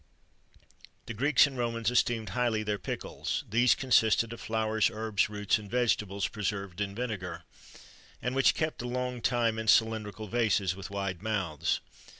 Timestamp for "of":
4.33-4.41